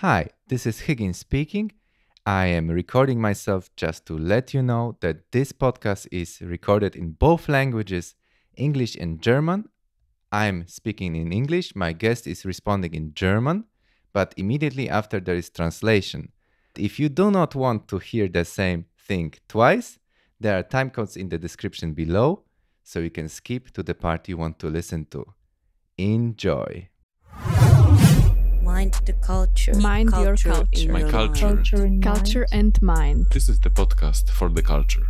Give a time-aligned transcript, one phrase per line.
[0.00, 1.72] Hi, this is Higgins speaking.
[2.24, 7.10] I am recording myself just to let you know that this podcast is recorded in
[7.10, 8.14] both languages,
[8.56, 9.68] English and German.
[10.32, 13.64] I'm speaking in English, my guest is responding in German,
[14.14, 16.32] but immediately after there is translation.
[16.78, 19.98] If you do not want to hear the same thing twice,
[20.40, 22.44] there are time codes in the description below,
[22.82, 25.26] so you can skip to the part you want to listen to.
[25.98, 26.88] Enjoy.
[28.76, 29.74] Mind the culture.
[29.74, 30.80] Mind your culture.
[30.80, 31.48] in My your culture.
[31.56, 33.26] Culture and Culture and mind.
[33.36, 35.06] This is the podcast for the culture.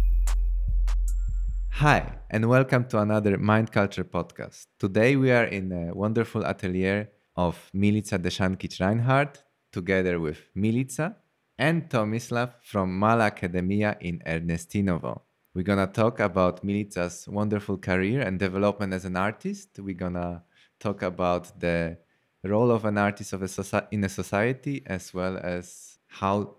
[1.83, 4.63] Hi, and welcome to another Mind Culture podcast.
[4.79, 11.17] Today we are in a wonderful atelier of Milica Deshankic Reinhardt, together with Milica
[11.59, 15.21] and Tomislav from Mala Academia in Ernestinovo.
[15.55, 19.69] We're gonna talk about Milica's wonderful career and development as an artist.
[19.79, 20.45] We're gonna
[20.79, 21.99] talk about the
[22.43, 26.57] role of an artist of a soci- in a society as well as how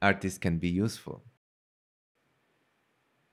[0.00, 1.22] artists can be useful.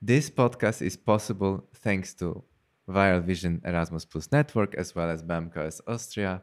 [0.02, 2.44] This podcast is possible thanks to
[2.88, 6.42] Viral Vision Erasmus Plus Network as well as BAMKS Austria.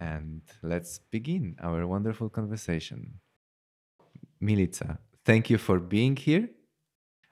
[0.00, 3.20] And let's begin our wonderful conversation.
[4.42, 6.48] Milica, thank you for being here.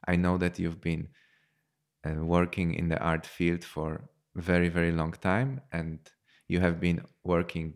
[0.07, 1.09] I know that you've been
[2.07, 5.99] uh, working in the art field for very, very long time, and
[6.49, 7.75] you have been working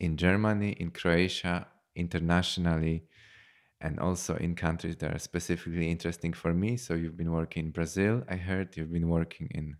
[0.00, 3.04] in Germany, in Croatia, internationally,
[3.80, 6.76] and also in countries that are specifically interesting for me.
[6.76, 9.76] So you've been working in Brazil, I heard you've been working in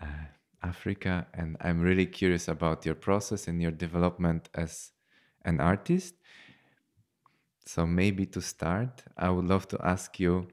[0.00, 0.26] uh,
[0.62, 4.92] Africa, and I'm really curious about your process and your development as
[5.44, 6.14] an artist.
[7.64, 10.48] So maybe to start, I would love to ask you,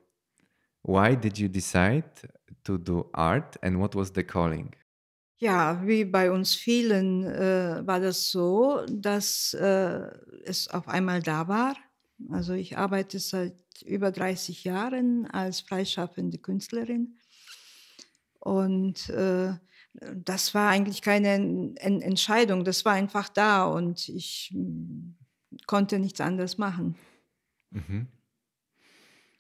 [0.81, 2.09] why did you decide
[2.63, 4.73] to do art and what was the calling?
[5.37, 10.07] Ja, wie bei uns vielen äh, war das so, dass äh,
[10.45, 11.75] es auf einmal da war.
[12.29, 17.17] Also ich arbeite seit über 30 Jahren als freischaffende Künstlerin.
[18.39, 19.53] Und äh,
[20.13, 25.15] das war eigentlich keine En- En- Entscheidung, das war einfach da und ich mm,
[25.67, 26.95] konnte nichts anderes machen.
[27.71, 28.07] Mhm.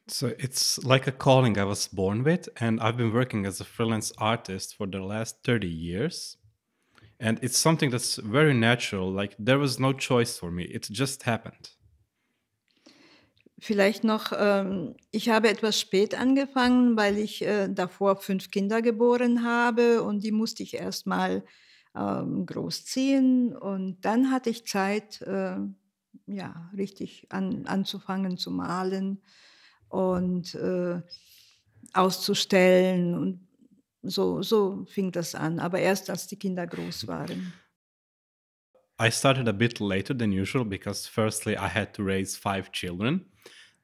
[0.07, 3.65] So it's like a calling I was born with, and I've been working as a
[3.65, 6.37] freelance artist for the last 30 years.
[7.19, 9.11] And it's something that's very natural.
[9.11, 11.71] Like there was no choice for me, it just happened.
[13.57, 19.43] Vielleicht noch, ähm, ich habe etwas spät angefangen, weil ich äh, davor fünf Kinder geboren
[19.43, 21.43] habe und die musste ich erstmal
[21.95, 23.55] ähm, großziehen.
[23.55, 25.55] Und dann hatte ich Zeit, äh,
[26.27, 29.21] ja, richtig an, anzufangen zu malen
[29.95, 31.01] und äh,
[31.93, 33.15] auszustellen.
[33.15, 33.47] Und
[34.03, 37.53] so, so fing das an, aber erst als die Kinder groß waren.
[39.01, 43.25] I started a bit later than usual because, firstly, I had to raise five children.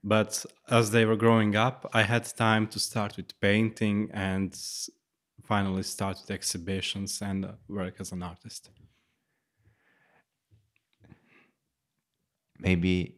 [0.04, 4.56] But as they were growing up, I had time to start with painting and
[5.44, 8.72] finally start with exhibitions and work as an artist.
[12.62, 13.18] maybe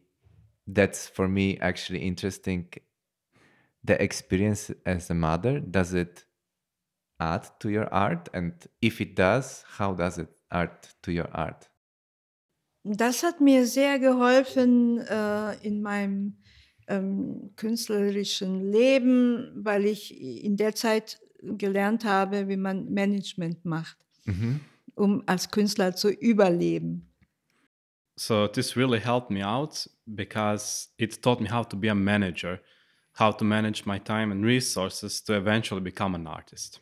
[0.66, 2.66] that's for me actually interesting
[3.86, 6.26] the experience as a mother does it
[7.18, 10.70] add to your art and if it does how does it add
[11.02, 11.70] to your art
[12.86, 16.36] Das hat mir sehr geholfen äh, in meinem
[16.86, 20.14] ähm, künstlerischen Leben, weil ich
[20.44, 23.96] in der Zeit gelernt habe, wie man Management macht,
[24.26, 24.60] Mhm.
[24.94, 27.10] um als Künstler zu überleben.
[28.16, 32.60] So this really helped me out because it taught me how to be a manager,
[33.18, 36.80] how to manage my time and resources to eventually become an artist.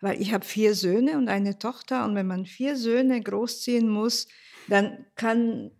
[0.00, 4.26] Weil ich habe vier Söhne und eine Tochter und wenn man vier Söhne großziehen muss,
[4.68, 5.70] dann kann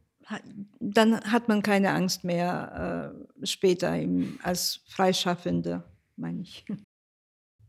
[0.80, 5.82] dann hat man keine Angst mehr äh, später im, als Freischaffende,
[6.16, 6.64] meine ich.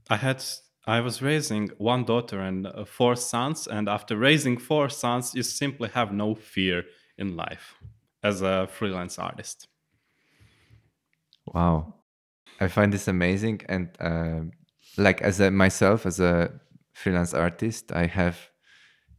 [0.10, 0.44] I had
[0.86, 5.42] I was raising one daughter and uh, four sons and after raising four sons you
[5.42, 6.86] simply have no fear
[7.18, 7.76] in life
[8.22, 9.70] as a freelance artist.
[11.46, 11.94] Wow.
[12.60, 14.42] I find this amazing and uh,
[14.98, 16.52] like as a myself as a
[16.94, 18.38] freelance artist i have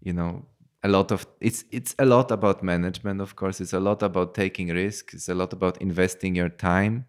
[0.00, 0.46] you know
[0.84, 3.60] a lot of it's it's a lot about management of course.
[3.60, 7.06] It's a lot about taking risks it's a lot about investing your time.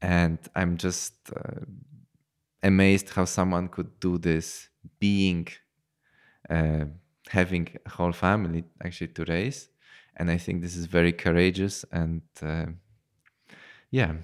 [0.00, 1.64] And i'm just uh,
[2.62, 4.68] amazed how someone could do this
[4.98, 5.46] being
[6.48, 6.86] uh,
[7.28, 9.68] having a whole family actually to raise.
[10.16, 12.66] And i think this is very courageous and uh,
[13.90, 14.14] yeah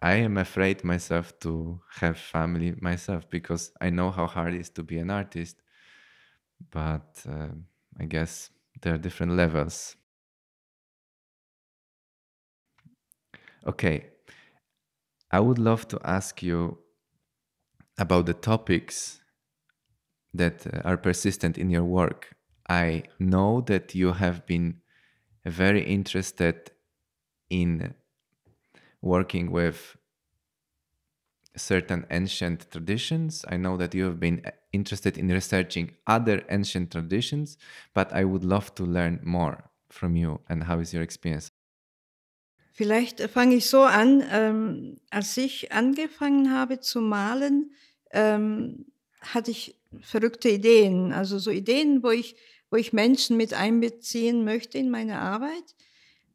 [0.00, 4.70] i am afraid myself to have family myself because i know how hard it is
[4.70, 5.62] to be an artist
[6.70, 7.48] but uh,
[8.00, 8.50] i guess
[8.82, 9.96] there are different levels
[13.66, 14.06] Okay.
[15.30, 16.80] I would love to ask you
[17.98, 19.20] about the topics
[20.34, 22.34] that uh, are persistent in your work.
[22.68, 24.80] I know that you have been
[25.44, 26.70] very interested
[27.50, 27.94] in
[29.06, 29.96] working with
[31.56, 33.44] certain ancient traditions.
[33.48, 37.56] I know that you have been uh, interested in researching other ancient traditions,
[37.94, 41.50] but I would love to learn more from you and how is your experience?
[42.72, 47.72] Vielleicht fange ich so an, ähm, als ich angefangen habe zu malen,
[48.10, 48.84] ähm,
[49.22, 52.36] hatte ich verrückte Ideen, also so Ideen, wo ich,
[52.70, 55.74] wo ich Menschen mit einbeziehen möchte in meine Arbeit.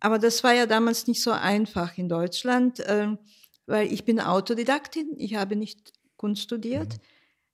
[0.02, 3.16] Aber das war ja damals nicht so einfach in Deutschland, äh,
[3.68, 6.96] weil ich bin Autodidaktin, ich habe nicht Kunst studiert.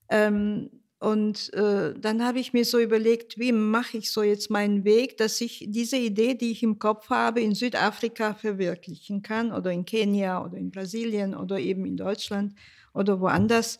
[0.10, 4.84] Ähm, und äh, dann habe ich mir so überlegt, wie mache ich so jetzt meinen
[4.84, 9.72] Weg, dass ich diese Idee, die ich im Kopf habe, in Südafrika verwirklichen kann oder
[9.72, 12.56] in Kenia oder in Brasilien oder eben in Deutschland
[12.96, 13.78] oder woanders.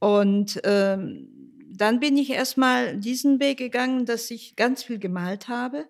[0.00, 1.28] Und ähm,
[1.70, 5.86] dann bin ich erstmal diesen Weg gegangen, dass ich ganz viel gemalt habe.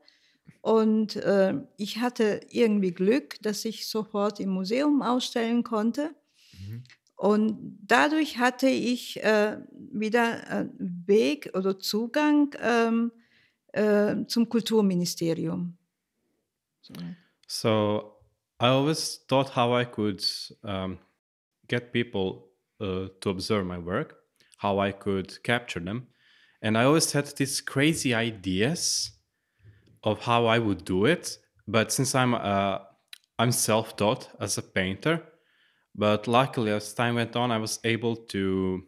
[0.61, 6.15] Und äh, ich hatte irgendwie Glück, dass ich sofort im Museum ausstellen konnte.
[6.53, 6.85] Mhm.
[7.17, 9.59] Und dadurch hatte ich äh,
[9.93, 13.13] wieder einen Weg oder Zugang ähm,
[13.73, 15.77] äh, zum Kulturministerium.
[16.81, 16.95] So.
[17.47, 18.15] So
[18.61, 20.23] I always thought how I could
[20.63, 20.99] um,
[21.69, 22.51] get people
[22.81, 24.17] uh, to observe my work,
[24.59, 26.09] how I could capture them.
[26.61, 29.18] And I always had these crazy ideas
[30.03, 31.39] of how I would do it.
[31.67, 32.79] But since I'm uh,
[33.39, 35.23] I'm self-taught as a painter,
[35.95, 38.83] but luckily as time went on, I was able to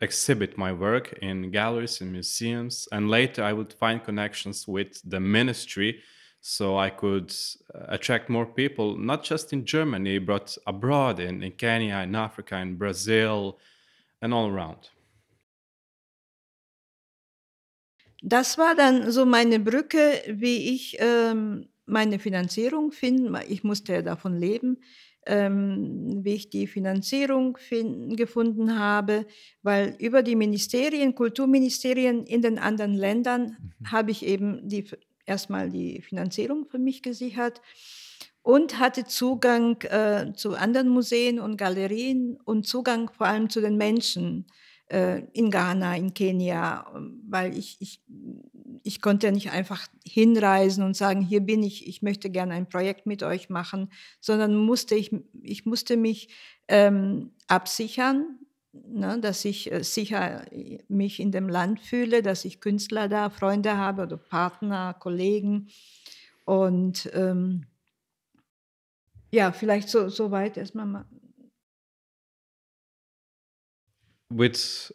[0.00, 5.20] exhibit my work in galleries and museums, and later I would find connections with the
[5.20, 6.00] ministry,
[6.40, 7.32] so I could
[7.74, 12.56] uh, attract more people, not just in Germany, but abroad in, in Kenya, in Africa,
[12.56, 13.58] in Brazil,
[14.20, 14.90] and all around.
[18.22, 23.36] Das war dann so meine Brücke, wie ich ähm, meine Finanzierung finden.
[23.48, 24.78] Ich musste ja davon leben,
[25.26, 29.26] ähm, wie ich die Finanzierung finden, gefunden habe,
[29.62, 33.90] weil über die Ministerien, Kulturministerien in den anderen Ländern mhm.
[33.90, 34.84] habe ich eben die,
[35.26, 37.60] erstmal die Finanzierung für mich gesichert
[38.42, 43.76] und hatte Zugang äh, zu anderen Museen und Galerien und Zugang vor allem zu den
[43.76, 44.46] Menschen
[45.32, 46.86] in Ghana, in Kenia,
[47.28, 48.02] weil ich, ich,
[48.82, 53.06] ich konnte nicht einfach hinreisen und sagen, hier bin ich, ich möchte gerne ein Projekt
[53.06, 53.90] mit euch machen,
[54.20, 56.28] sondern musste ich, ich musste mich
[56.68, 58.38] ähm, absichern,
[58.72, 60.44] ne, dass ich äh, sicher
[60.88, 65.68] mich in dem Land fühle, dass ich Künstler da, Freunde habe oder Partner, Kollegen.
[66.44, 67.66] Und ähm,
[69.30, 71.06] ja, vielleicht so, so weit erstmal
[74.34, 74.90] with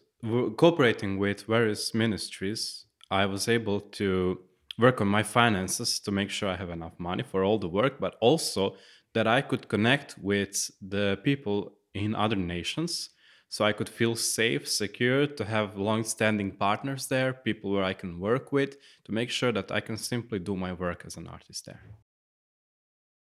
[0.57, 4.39] cooperating with various ministries, I was able to
[4.77, 7.99] work on my finances to make sure I have enough money for all the work,
[7.99, 8.75] but also
[9.13, 13.09] that I could connect with the people in other nations.
[13.49, 17.93] So I could feel safe, secure, to have long standing partners there, people where I
[17.93, 18.75] can work with,
[19.05, 21.81] to make sure that I can simply do my work as an artist there.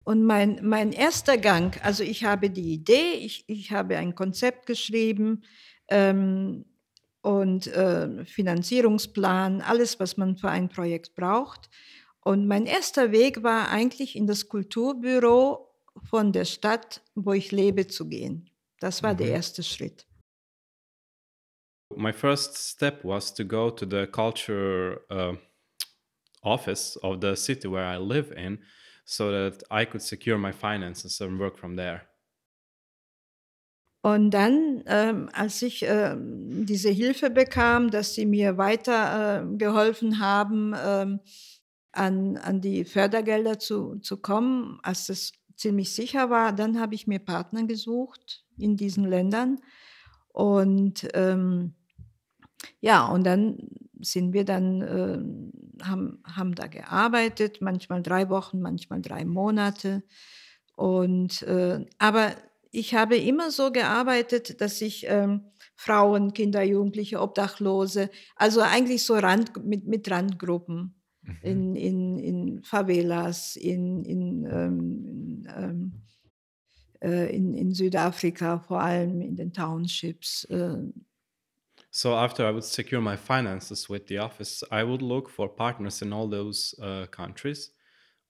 [0.05, 4.65] Und mein, mein erster Gang, also ich habe die Idee, ich, ich habe ein Konzept
[4.65, 5.43] geschrieben,
[5.89, 6.65] ähm,
[7.23, 11.69] und äh, Finanzierungsplan, alles, was man für ein Projekt braucht.
[12.21, 15.69] Und mein erster Weg war eigentlich in das Kulturbüro
[16.09, 18.51] von der Stadt, wo ich lebe, zu gehen.
[18.81, 19.19] Das war mhm.
[19.19, 20.07] der erste Schritt.
[21.97, 25.37] My first step was to go to the culture uh,
[26.43, 28.63] office of the city where I live in
[29.05, 32.08] so that I could secure my finances and work from there.
[34.01, 40.21] Und dann, ähm, als ich ähm, diese Hilfe bekam, dass sie mir weiter äh, geholfen
[40.21, 41.21] haben, ähm,
[41.93, 47.07] an, an die Fördergelder zu, zu kommen, als es ziemlich sicher war, dann habe ich
[47.07, 49.59] mir Partner gesucht in diesen Ländern.
[50.29, 51.75] Und ähm,
[52.81, 53.59] ja, und dann
[54.01, 60.05] sind wir dann, äh, haben, haben da gearbeitet, manchmal drei Wochen, manchmal drei Monate.
[60.77, 62.33] Und, äh, aber
[62.71, 65.43] ich habe immer so gearbeitet, dass ich ähm,
[65.75, 71.37] Frauen, Kinder, Jugendliche, Obdachlose, also eigentlich so Rand, mit, mit Randgruppen mhm.
[71.43, 75.93] in, in, in Favelas, in, in, ähm, in, ähm,
[77.01, 80.45] äh, in, in, Südafrika, vor allem in den Townships.
[80.51, 80.93] Äh.
[81.91, 86.03] So after I would secure my finances with the office, I would look for partners
[86.03, 87.73] in all those uh, countries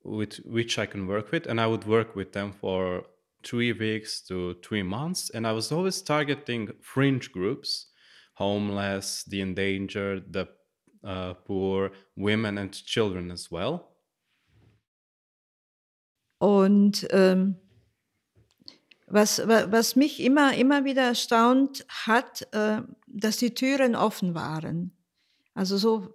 [0.04, 3.04] with which I can work with, and I would work with them for
[3.42, 5.30] three weeks to three months.
[5.30, 7.86] And I was always targeting fringe groups,
[8.34, 10.48] homeless, the endangered, the
[11.04, 13.84] uh, poor, women and children as well.
[16.40, 17.56] Und ähm,
[19.08, 24.92] was, was mich immer, immer wieder erstaunt hat, äh, dass die Türen offen waren.
[25.58, 26.06] Also so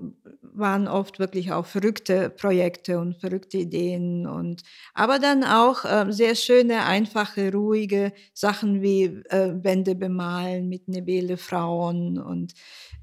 [0.42, 6.36] waren oft wirklich auch verrückte Projekte und verrückte Ideen und aber dann auch äh, sehr
[6.36, 12.54] schöne, einfache, ruhige Sachen wie äh, Wände bemalen mit Nebele Frauen und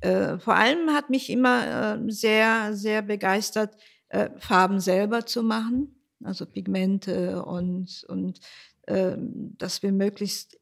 [0.01, 3.77] äh, vor allem hat mich immer äh, sehr, sehr begeistert,
[4.09, 5.95] äh, Farben selber zu machen,
[6.25, 8.41] also Pigmente und, und
[8.87, 10.60] ähm, dass wir möglichst ähm,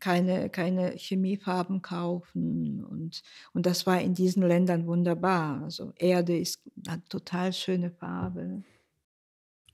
[0.00, 2.84] keine, keine Chemiefarben kaufen.
[2.84, 5.62] Und, und das war in diesen Ländern wunderbar.
[5.62, 8.62] Also Erde ist eine total schöne Farbe.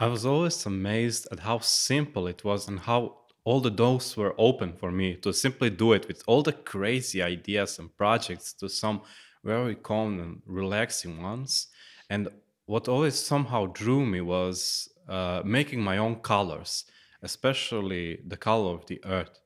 [0.02, 4.34] I was always amazed at how simple it was and how all the doors were
[4.38, 8.68] open for me to simply do it with all the crazy ideas and projects to
[8.68, 9.02] some
[9.44, 11.68] very calm and relaxing ones.
[12.08, 12.28] And
[12.66, 16.84] what always somehow drew me was uh, making my own colors
[17.22, 19.40] especially the color of the earth.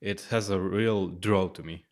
[0.00, 1.84] It has a real draw to me.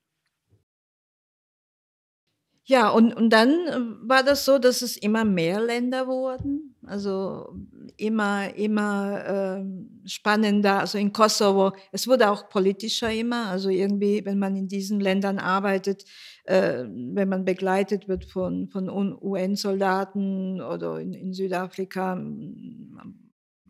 [2.71, 7.53] Ja, und, und dann äh, war das so, dass es immer mehr Länder wurden, also
[7.97, 14.39] immer, immer äh, spannender, also in Kosovo, es wurde auch politischer immer, also irgendwie, wenn
[14.39, 16.05] man in diesen Ländern arbeitet,
[16.45, 22.15] äh, wenn man begleitet wird von, von UN-Soldaten oder in, in Südafrika,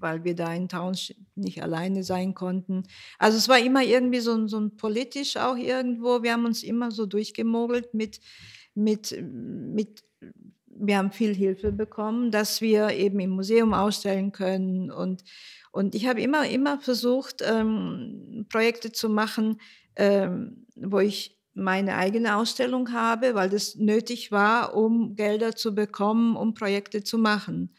[0.01, 2.85] weil wir da in Township nicht alleine sein konnten.
[3.19, 6.23] Also es war immer irgendwie so, so ein politisch auch irgendwo.
[6.23, 8.21] Wir haben uns immer so durchgemogelt mit,
[8.75, 10.03] mit, mit,
[10.67, 14.91] wir haben viel Hilfe bekommen, dass wir eben im Museum ausstellen können.
[14.91, 15.25] Und,
[15.73, 19.61] und ich habe immer, immer versucht, ähm, Projekte zu machen,
[19.97, 26.37] ähm, wo ich meine eigene Ausstellung habe, weil das nötig war, um Gelder zu bekommen,
[26.37, 27.75] um Projekte zu machen.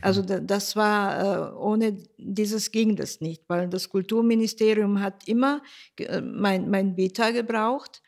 [0.00, 0.46] Also mhm.
[0.46, 5.62] das war, äh, ohne dieses ging das nicht, weil das Kulturministerium hat immer
[5.98, 8.02] äh, mein, mein Beta gebraucht,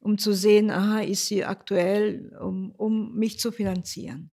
[0.00, 4.30] um zu sehen, aha, ist sie aktuell, um, um mich zu finanzieren.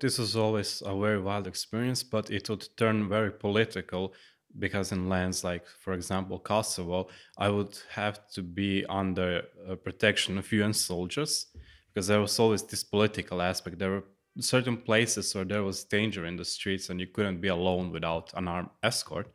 [0.00, 4.12] This was always a very wild experience, but it would turn very political
[4.58, 10.38] because in lands like, for example, Kosovo, I would have to be under uh, protection
[10.38, 11.46] of UN soldiers
[11.92, 13.78] because there was always this political aspect.
[13.78, 14.04] There were
[14.40, 18.32] certain places where there was danger in the streets and you couldn't be alone without
[18.34, 19.32] an armed escort.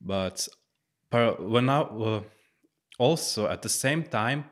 [0.00, 0.48] But
[1.10, 2.22] when I
[2.98, 4.44] also at the same time,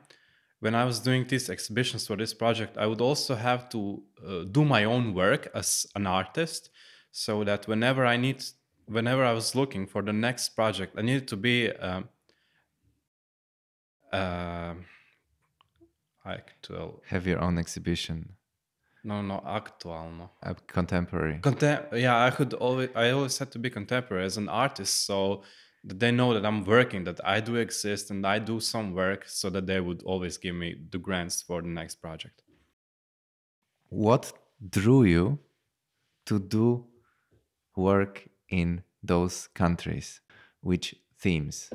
[0.59, 4.43] when I was doing these exhibitions for this project, I would also have to uh,
[4.43, 6.69] do my own work as an artist,
[7.11, 8.43] so that whenever I need,
[8.85, 11.71] whenever I was looking for the next project, I needed to be.
[11.71, 12.09] Um,
[14.13, 14.75] uh,
[17.05, 18.35] have your own exhibition
[19.03, 20.29] no, no, aktualno.
[20.43, 21.39] Uh, contemporary.
[21.39, 22.89] Contem- yeah, I could always.
[22.95, 25.43] I always had to be contemporary as an artist, so
[25.83, 29.23] that they know that I'm working, that I do exist, and I do some work,
[29.27, 32.43] so that they would always give me the grants for the next project.
[33.89, 34.31] What
[34.69, 35.39] drew you
[36.27, 36.85] to do
[37.75, 40.21] work in those countries?
[40.61, 41.71] Which themes?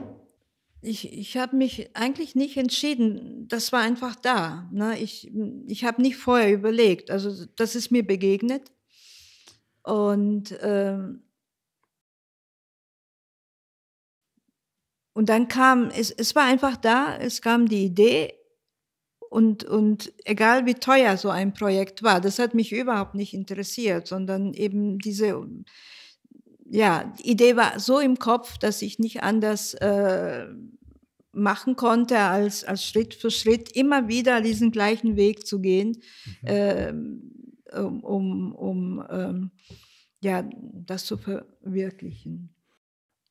[0.87, 3.49] Ich, ich habe mich eigentlich nicht entschieden.
[3.49, 4.69] Das war einfach da.
[4.73, 4.99] Ne?
[4.99, 5.31] Ich,
[5.66, 7.11] ich habe nicht vorher überlegt.
[7.11, 8.71] Also das ist mir begegnet.
[9.83, 11.25] Und, ähm,
[15.12, 18.35] und dann kam, es, es war einfach da, es kam die Idee.
[19.28, 24.07] Und, und egal wie teuer so ein Projekt war, das hat mich überhaupt nicht interessiert,
[24.07, 25.37] sondern eben diese
[26.70, 30.46] ja, die Idee war so im Kopf, dass ich nicht anders äh,
[31.32, 36.02] machen konnte, als, als Schritt für Schritt immer wieder diesen gleichen Weg zu gehen,
[36.42, 36.49] mhm.
[36.49, 36.92] äh,
[37.78, 39.50] um, um, ähm,
[40.20, 42.52] ja, das zu verwirklichen.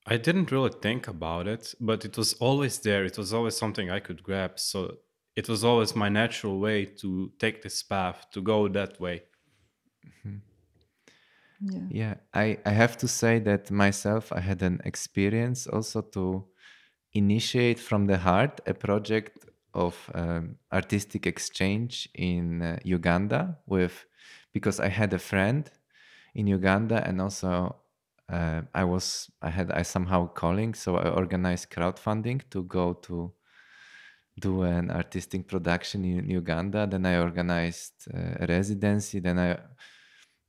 [0.07, 3.05] I didn't really think about it, but it was always there.
[3.05, 4.59] It was always something I could grab.
[4.59, 4.99] So
[5.35, 9.23] it was always my natural way to take this path, to go that way.
[10.05, 10.37] Mm-hmm.
[11.61, 11.79] Yeah.
[11.89, 16.45] yeah, I, I have to say that myself, I had an experience also to
[17.13, 24.05] initiate from the heart a project of um, artistic exchange in uh, Uganda with
[24.53, 25.69] because I had a friend
[26.33, 27.75] in Uganda and also
[28.29, 33.33] uh, I was I had I somehow calling so I organized crowdfunding to go to
[34.39, 39.57] do an artistic production in Uganda then I organized uh, a residency then I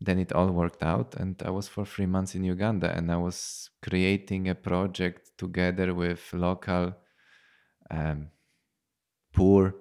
[0.01, 3.17] then it all worked out, and I was for three months in Uganda, and I
[3.17, 6.95] was creating a project together with local
[7.91, 8.29] um,
[9.33, 9.75] poor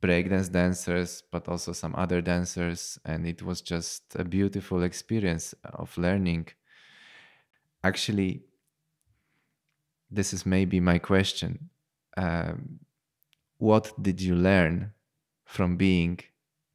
[0.00, 5.96] breakdance dancers, but also some other dancers, and it was just a beautiful experience of
[5.96, 6.48] learning.
[7.82, 8.42] Actually,
[10.10, 11.70] this is maybe my question.
[12.16, 12.80] Um,
[13.58, 14.92] what did you learn
[15.44, 16.20] from being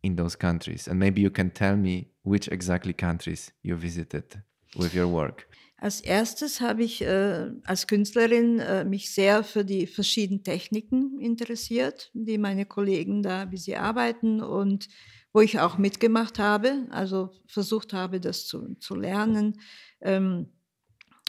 [0.02, 0.88] in those countries?
[0.88, 4.42] And maybe you can tell me which exactly countries you visited
[4.76, 5.48] with your work.
[5.82, 12.12] Als erstes habe ich äh, als Künstlerin äh, mich sehr für die verschiedenen Techniken interessiert,
[12.14, 14.90] die meine Kollegen da, wie sie arbeiten und
[15.32, 19.62] wo ich auch mitgemacht habe, also versucht habe, das zu, zu lernen.
[20.02, 20.48] Ähm,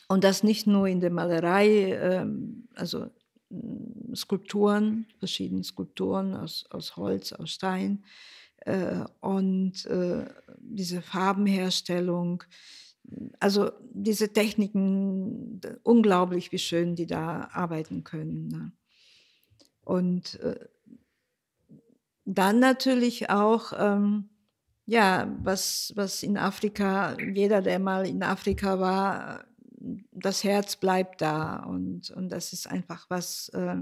[0.09, 3.07] und das nicht nur in der Malerei, ähm, also
[4.17, 8.03] Skulpturen, verschiedene Skulpturen aus, aus Holz, aus Stein
[9.21, 10.25] und äh,
[10.59, 12.45] diese Farbenherstellung.
[13.41, 18.49] Also diese Techniken, unglaublich, wie schön die da arbeiten können.
[18.49, 18.73] Ne?
[19.83, 20.61] Und äh,
[22.25, 24.29] dann natürlich auch, ähm,
[24.87, 29.45] ja, was, was in Afrika, jeder, der mal in Afrika war,
[30.13, 33.77] das Herz bleibt da und, und das ist einfach was, äh,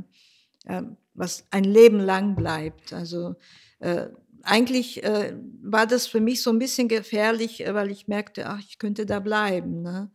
[0.64, 0.82] äh,
[1.14, 2.92] was ein Leben lang bleibt.
[2.92, 3.34] Also
[3.80, 4.06] äh,
[4.42, 8.60] eigentlich äh, war das für mich so ein bisschen gefährlich, äh, weil ich merkte, ach,
[8.60, 9.82] ich könnte da bleiben.
[9.82, 10.10] Ne?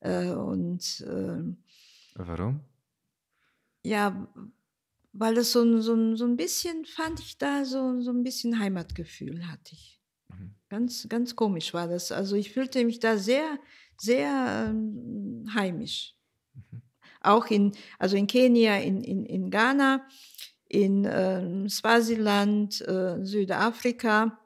[0.00, 1.04] Äh, und
[2.14, 2.60] warum?
[3.84, 4.28] Ja,
[5.18, 9.46] weil es so, so, so ein bisschen, fand ich da, so, so ein bisschen Heimatgefühl
[9.48, 10.00] hatte ich.
[10.28, 10.54] Mhm.
[10.68, 12.12] Ganz, ganz komisch war das.
[12.12, 13.58] Also ich fühlte mich da sehr,
[13.96, 16.14] sehr ähm, heimisch.
[16.54, 16.82] Mhm.
[17.20, 20.06] Auch in, also in Kenia, in, in, in Ghana,
[20.84, 24.38] in äh, Swasiland, äh, Südafrika,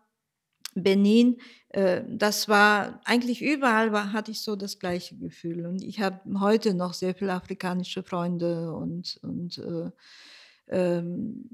[0.74, 5.66] Benin, äh, das war eigentlich überall war, hatte ich so das gleiche Gefühl.
[5.66, 9.90] Und ich habe heute noch sehr viele afrikanische Freunde und, und äh,
[10.68, 11.48] ähm,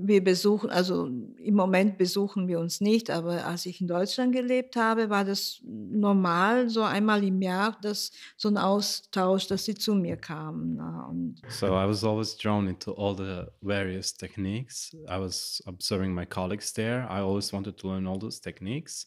[0.00, 4.76] wir besuchen, also im Moment besuchen wir uns nicht, aber als ich in Deutschland gelebt
[4.76, 9.94] habe, war das normal, so einmal im Jahr, dass so ein Austausch, dass sie zu
[9.94, 10.78] mir kamen.
[10.80, 14.94] Und so I was always drawn into all the various techniques.
[15.08, 17.06] I was observing my colleagues there.
[17.10, 19.06] I always wanted to learn all those techniques.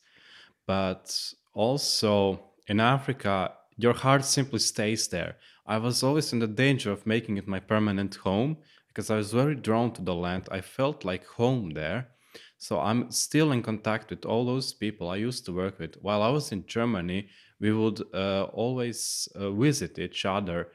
[0.65, 5.37] But also in Africa, your heart simply stays there.
[5.65, 8.57] I was always in the danger of making it my permanent home
[8.93, 10.49] because I was very drawn to the land.
[10.51, 12.09] I felt like home there.
[12.57, 15.95] So I'm still in contact with all those people I used to work with.
[16.01, 20.67] While I was in Germany, we would uh, always uh, visit each other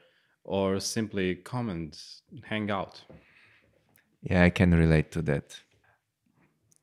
[0.43, 1.97] or simply come and
[2.43, 3.03] hang out.
[4.21, 5.59] Yeah, I can relate to that.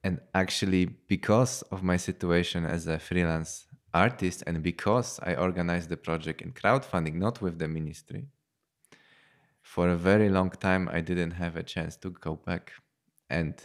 [0.04, 5.96] And actually, because of my situation as a freelance artist and because I organized the
[5.96, 8.26] project in crowdfunding, not with the ministry,
[9.64, 12.72] for a very long time I didn't have a chance to go back.
[13.30, 13.56] And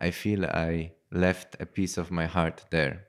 [0.00, 3.06] I feel I left a piece of my heart there.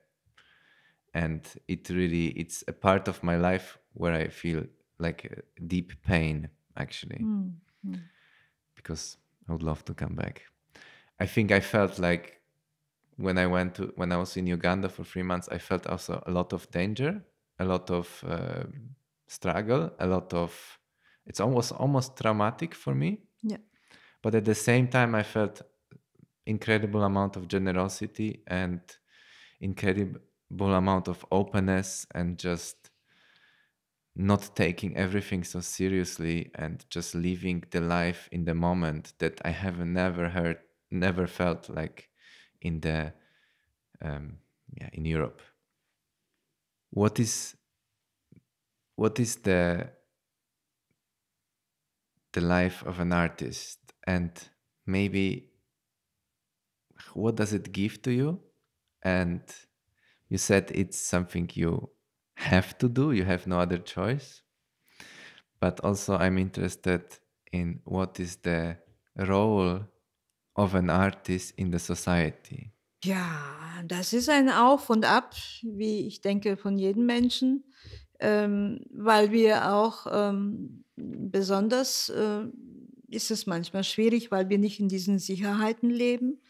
[1.13, 4.65] And it really it's a part of my life where I feel
[4.99, 7.29] like deep pain actually.
[7.85, 8.09] Mm,
[8.75, 10.43] Because I would love to come back.
[11.19, 12.41] I think I felt like
[13.17, 16.23] when I went to when I was in Uganda for three months, I felt also
[16.27, 17.25] a lot of danger,
[17.59, 18.65] a lot of uh,
[19.27, 20.79] struggle, a lot of
[21.25, 23.21] it's almost almost traumatic for me.
[23.41, 23.57] Yeah.
[24.21, 25.61] But at the same time i felt
[26.45, 28.81] incredible amount of generosity and
[29.61, 32.89] incredible amount of openness and just
[34.15, 39.49] not taking everything so seriously and just living the life in the moment that i
[39.49, 40.57] have never heard
[40.91, 42.09] never felt like
[42.61, 43.13] in the
[44.01, 44.37] um,
[44.79, 45.41] yeah in europe.
[46.91, 47.55] What is
[48.95, 49.89] what is the
[52.33, 53.79] the life of an artist?
[54.05, 54.31] And
[54.85, 55.49] maybe
[57.13, 58.39] what does it give to you?
[59.01, 59.41] And
[60.29, 61.89] you said it's something you
[62.35, 64.41] have to do you have no other choice.
[65.59, 67.03] But also i'm interested
[67.51, 68.77] in what is the
[69.15, 69.81] role
[70.55, 72.71] of an artist in the society?
[73.03, 77.63] Ja das ist ein auf und ab wie ich denke von jedem menschen
[78.23, 82.45] ähm, weil wir auch ähm, besonders äh,
[83.09, 86.41] ist es manchmal schwierig, weil wir nicht in diesen Sicherheiten leben.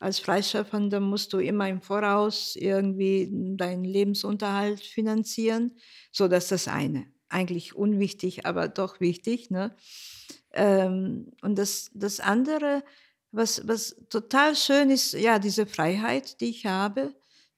[0.00, 5.72] Als Freischaffender musst du immer im Voraus irgendwie deinen Lebensunterhalt finanzieren.
[6.12, 7.06] So, das ist das eine.
[7.30, 9.50] Eigentlich unwichtig, aber doch wichtig.
[9.50, 9.74] Ne?
[10.52, 12.84] Ähm, und das, das andere,
[13.32, 17.14] was, was total schön ist, ja, diese Freiheit, die ich habe.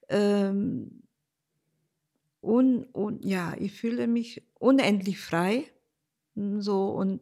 [0.08, 1.02] Ähm,
[2.46, 5.64] un, un, ja, ich fühle mich unendlich frei.
[6.34, 7.20] So, und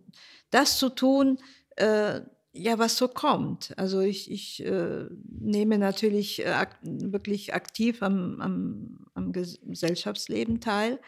[0.51, 1.39] das zu tun,
[1.77, 2.21] äh,
[2.53, 3.77] ja, was so kommt.
[3.77, 5.07] Also ich, ich äh,
[5.41, 11.01] nehme natürlich äh, ak wirklich aktiv am, am, am Gesellschaftsleben teil.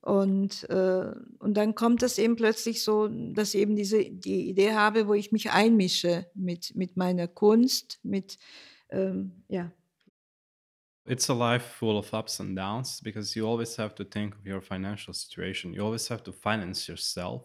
[0.00, 4.72] Und, äh, und dann kommt es eben plötzlich so, dass ich eben diese die Idee
[4.72, 8.38] habe, wo ich mich einmische mit, mit meiner Kunst, mit,
[8.90, 9.70] ähm, ja.
[11.06, 14.46] It's a life full of ups and downs because you always have to think of
[14.46, 15.74] your financial situation.
[15.74, 17.42] You always have to finance yourself.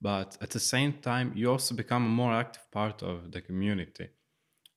[0.00, 4.08] but at the same time you also become a more active part of the community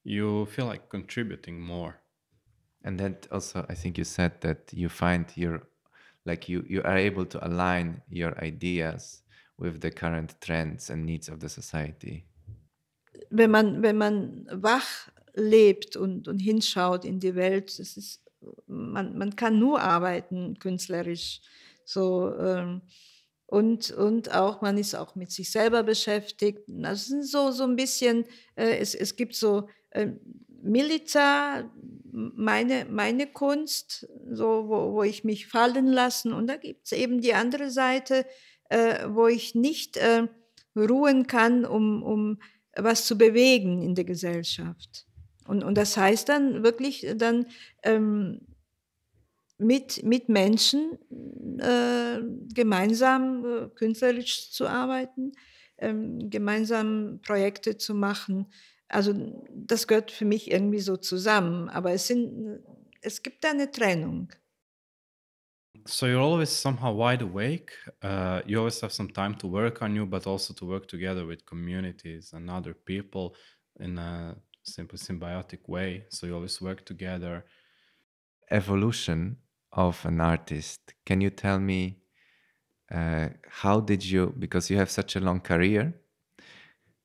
[0.04, 2.02] you feel like contributing more
[2.84, 5.62] and then also i think you said that you find your
[6.26, 9.22] like you you are able to align your ideas
[9.58, 12.26] with the current trends and needs of the society
[13.32, 18.23] wenn man wenn man wach lebt und und hinschaut in die welt das ist
[18.68, 21.42] man man kann nur arbeiten künstlerisch
[21.86, 22.82] so ähm,
[23.54, 26.62] und, und auch, man ist auch mit sich selber beschäftigt.
[26.66, 28.26] Das sind so, so ein bisschen,
[28.56, 30.08] äh, es, es gibt so äh,
[30.64, 31.70] Miliza,
[32.12, 36.34] meine, meine Kunst, so, wo, wo ich mich fallen lassen.
[36.34, 38.26] Und da gibt es eben die andere Seite,
[38.70, 40.28] äh, wo ich nicht äh,
[40.76, 42.42] ruhen kann, um, um
[42.76, 45.06] was zu bewegen in der Gesellschaft.
[45.48, 47.48] Und, und das heißt dann wirklich dann
[47.84, 48.42] ähm,
[49.58, 50.98] mit, mit Menschen
[51.60, 52.20] äh,
[52.54, 55.34] gemeinsam äh, künstlerisch zu arbeiten,
[55.78, 58.48] ähm, gemeinsam Projekte zu machen.
[58.88, 59.14] Also
[59.54, 62.60] das gehört für mich irgendwie so zusammen, aber es, sind,
[63.02, 64.32] es gibt eine Trennung.
[65.86, 67.74] So you're always somehow wide awake.
[68.02, 71.28] Uh, you always have some time to work on you, but also to work together
[71.28, 73.36] with communities and other people
[73.80, 76.06] in a simply symbiotic way.
[76.10, 77.46] So you always work together.
[78.50, 79.38] Evolution
[79.72, 80.94] of an artist.
[81.06, 82.00] Can you tell me
[82.94, 85.94] uh, how did you, because you have such a long career,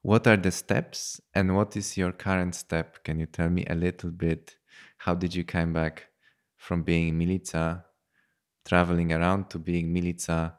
[0.02, 3.02] what are the steps and what is your current step?
[3.04, 4.56] Can you tell me a little bit?
[4.98, 6.08] How did you come back
[6.56, 7.84] from being Milica,
[8.64, 10.54] traveling around to being Milica,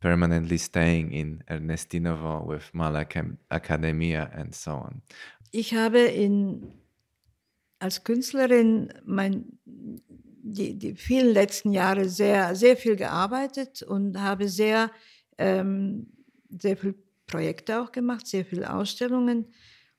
[0.00, 3.06] permanently staying in Ernestinovo with Mala
[3.50, 5.02] Academia and so on?
[5.52, 6.72] Ich habe in,
[7.78, 9.58] als Künstlerin mein
[10.42, 14.90] die, die vielen letzten Jahre sehr, sehr viel gearbeitet und habe sehr,
[15.38, 16.06] ähm,
[16.48, 16.94] sehr viele
[17.26, 19.46] Projekte auch gemacht, sehr viele Ausstellungen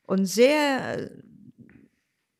[0.03, 1.11] und sehr,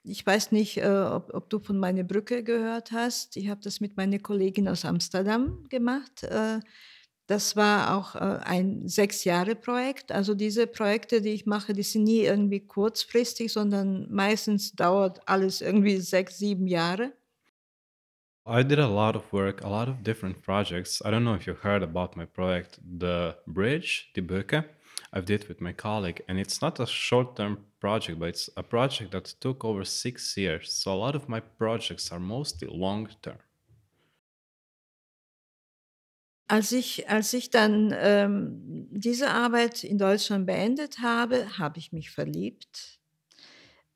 [0.03, 3.37] ich weiß nicht, äh, ob, ob, du von meiner Brücke gehört hast.
[3.37, 6.23] Ich habe das mit meiner Kollegin aus Amsterdam gemacht.
[6.23, 6.59] Äh,
[7.31, 10.11] das war auch äh, ein sechs Jahre Projekt.
[10.11, 15.61] Also diese Projekte, die ich mache, die sind nie irgendwie kurzfristig, sondern meistens dauert alles
[15.61, 17.13] irgendwie sechs, sieben Jahre.
[18.45, 21.01] I did a lot of work, a lot of different projects.
[21.05, 24.65] I don't know if you heard about my project, The Bridge, Die Brücke.
[25.13, 29.11] I've did with my colleague, and it's not a short-term project, but it's a project
[29.11, 30.73] that took over six years.
[30.73, 33.37] So a lot of my projects are mostly long-term.
[36.51, 42.11] Als ich, als ich dann ähm, diese Arbeit in Deutschland beendet habe, habe ich mich
[42.11, 42.99] verliebt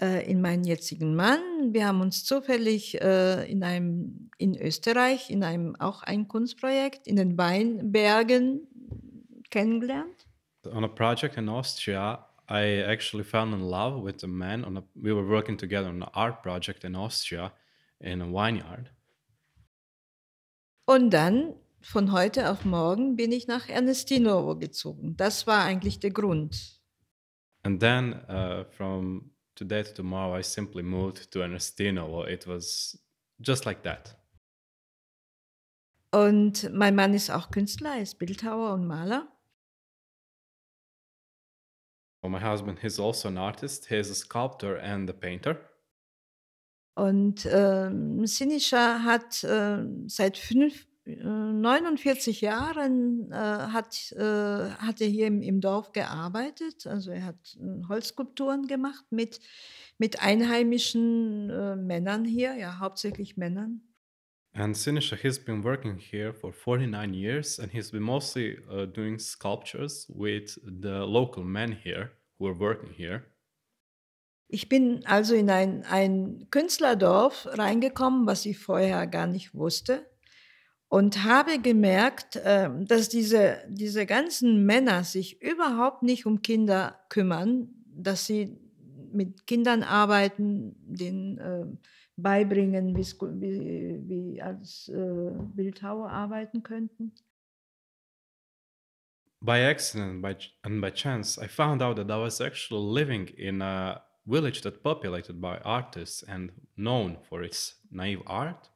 [0.02, 1.42] äh, in meinen jetzigen Mann.
[1.74, 7.18] Wir haben uns zufällig äh, in einem in Österreich in einem auch ein Kunstprojekt in
[7.18, 8.62] den Weinbergen
[9.52, 10.26] kennengelernt.
[10.72, 14.64] On a project in Austria, I actually fell in love with a man.
[14.64, 17.52] On a, we were working together on an art project in Austria
[18.00, 18.94] in a vineyard.
[20.86, 25.16] Und dann von heute auf morgen bin ich nach Ernestinovo gezogen.
[25.18, 26.82] Das war eigentlich der Grund.
[27.64, 32.26] And then uh, from today to tomorrow, I simply moved to Ernestino.
[32.26, 33.00] It was
[33.40, 34.18] just like that.
[36.12, 39.28] Und mein Mann ist auch Künstler, er ist Bildhauer und Maler.
[42.22, 43.88] Well, my husband is also an artist.
[43.88, 45.58] He is a sculptor and a painter.
[46.96, 55.28] Und ähm, Sinisha hat äh, seit fünf, 49 Jahren äh, hat, äh, hat er hier
[55.28, 56.88] im, im, Dorf gearbeitet.
[56.88, 59.40] Also er hat äh, Holzskulpturen gemacht mit,
[60.00, 63.82] mit einheimischen äh, Männern hier, ja, hauptsächlich Männern.
[64.54, 69.20] And Sinisha, he's been working here for 49 years and he's been mostly uh, doing
[69.20, 73.26] sculptures with the local men here who are working here.
[74.48, 80.06] Ich bin also in ein, ein Künstlerdorf reingekommen, was ich vorher gar nicht wusste
[80.96, 87.68] und habe gemerkt, ähm, dass diese, diese ganzen Männer sich überhaupt nicht um Kinder kümmern,
[87.94, 88.58] dass sie
[89.12, 91.66] mit Kindern arbeiten, den äh,
[92.16, 93.04] beibringen, wie,
[94.08, 97.12] wie als äh, Bildhauer arbeiten könnten.
[99.42, 103.62] By accident by, and by chance, I found out that I was actually living in
[103.62, 108.72] a village that populated by artists and known for its naive art.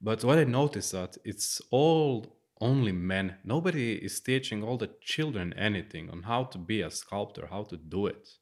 [0.00, 3.36] But what I noticed that it's all only men.
[3.44, 7.76] Nobody is teaching all the children anything on how to be a sculptor, how to
[7.76, 8.40] do it.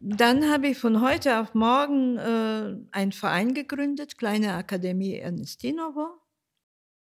[0.00, 6.20] Dann habe ich von heute auf morgen äh, einen Verein gegründet, Kleine Akademie Ernestinovo.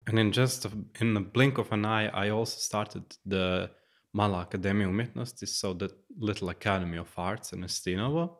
[0.07, 3.69] And in just a, in the blink of an eye, I also started the
[4.11, 8.38] Mala Akademie Umetnosti, so the little Academy of Arts in Estinovo.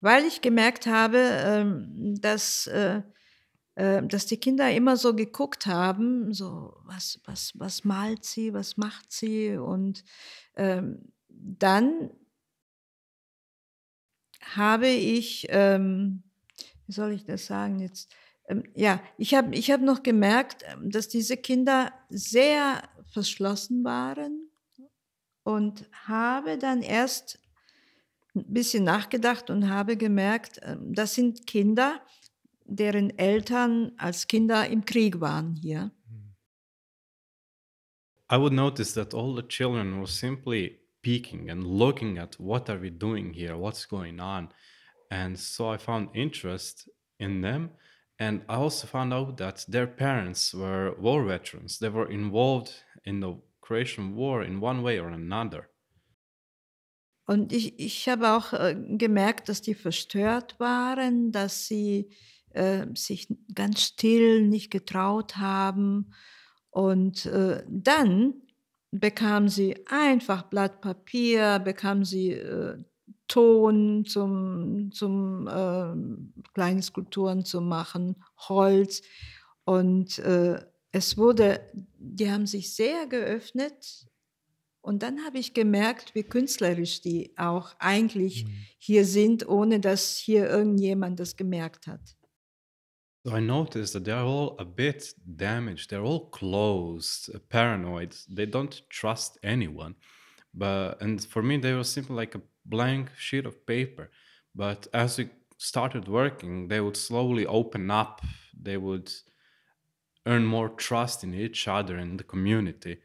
[0.00, 3.02] Weil ich gemerkt habe, ähm, dass, äh,
[3.74, 8.76] äh, dass die Kinder immer so geguckt haben, so was, was, was malt sie, was
[8.76, 10.04] macht sie und
[10.56, 12.10] ähm, dann
[14.42, 16.22] habe ich, ähm,
[16.86, 18.10] wie soll ich das sagen jetzt?
[18.74, 22.82] Ja, ich habe ich hab noch gemerkt, dass diese Kinder sehr
[23.12, 24.50] verschlossen waren
[25.42, 27.38] und habe dann erst
[28.38, 32.00] ein bisschen nachgedacht und habe gemerkt, ähm, das sind Kinder,
[32.64, 35.90] deren Eltern als Kinder im Krieg waren hier.
[38.30, 42.78] I would notice that all the children were simply peeking and looking at what are
[42.78, 44.50] we doing here, what's going on.
[45.10, 47.70] And so I found interest in them.
[48.18, 51.78] And I also found out that their parents were war veterans.
[51.78, 52.72] They were involved
[53.04, 55.68] in the Croatian War in one way or another.
[57.28, 62.08] Und ich, ich habe auch äh, gemerkt, dass die verstört waren, dass sie
[62.54, 66.14] äh, sich ganz still nicht getraut haben.
[66.70, 68.32] Und äh, dann
[68.92, 72.78] bekam sie einfach Blatt Papier, bekam sie äh,
[73.28, 78.16] Ton zum, zum äh, kleine Skulpturen zu machen,
[78.48, 79.02] Holz.
[79.66, 81.60] Und äh, es wurde,
[81.98, 84.07] die haben sich sehr geöffnet.
[84.80, 88.50] Und dann habe ich gemerkt, wie künstlerisch die auch eigentlich mhm.
[88.78, 92.16] hier sind, ohne dass hier irgendjemand das gemerkt hat.
[93.24, 95.90] So I noticed that they're all a bit damaged.
[95.90, 98.16] They're all closed, uh, paranoid.
[98.28, 99.96] They don't trust anyone.
[100.54, 104.10] But and for me, they were simply like a blank sheet of paper.
[104.54, 108.22] But as we started working, they would slowly open up.
[108.58, 109.12] They would
[110.24, 112.98] earn more trust in each other and the community.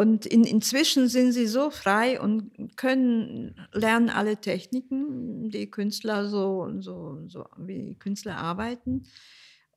[0.00, 6.72] Und in, inzwischen sind sie so frei und können lernen alle Techniken, die Künstler so,
[6.80, 9.04] so, so wie Künstler arbeiten.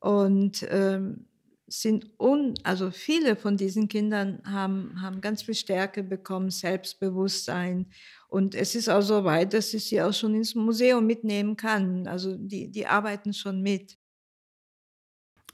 [0.00, 1.26] Und ähm,
[1.66, 7.90] sind un, also viele von diesen Kindern haben, haben ganz viel Stärke bekommen, Selbstbewusstsein.
[8.30, 12.06] Und es ist auch so weit, dass ich sie auch schon ins Museum mitnehmen kann.
[12.06, 13.98] Also die, die arbeiten schon mit.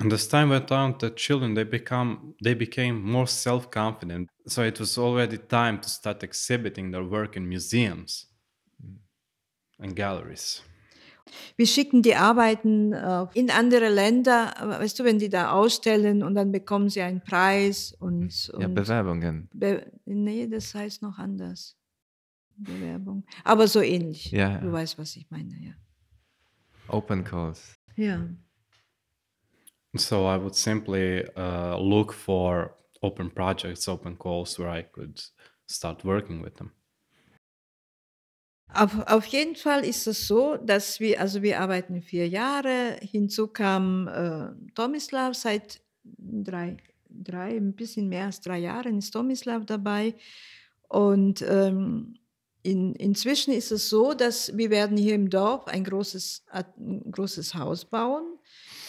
[0.00, 4.30] And as time went on, the children they become they became more self-confident.
[4.46, 8.26] So it was already time to start exhibiting their work in museums
[8.82, 8.96] mm.
[9.78, 10.62] and galleries.
[11.56, 16.22] Wir schicken die Arbeiten äh, in andere Länder, äh, weißt du, wenn die da ausstellen
[16.22, 18.54] und dann bekommen sie einen Preis und, hm.
[18.54, 19.48] und ja, Bewerbungen.
[19.52, 21.76] Be nee, das heißt noch anders.
[22.56, 23.24] Bewerbung.
[23.44, 24.30] Aber so ähnlich.
[24.32, 25.72] Ja, Du weißt, was ich meine, ja.
[26.88, 27.78] Open calls.
[27.96, 28.26] Ja.
[29.96, 35.20] So I would simply uh, look for open projects, open calls where I could
[35.66, 36.72] start working with them.
[38.72, 43.48] Auf, auf jeden Fall ist es so, dass wir, also wir arbeiten vier Jahre, hinzu
[43.48, 46.76] kam äh, Tomislav seit drei,
[47.08, 50.14] drei, ein bisschen mehr als drei Jahren ist Tomislav dabei.
[50.88, 52.14] Und ähm,
[52.62, 57.56] in, inzwischen ist es so, dass wir werden hier im Dorf ein großes, ein großes
[57.56, 58.39] Haus bauen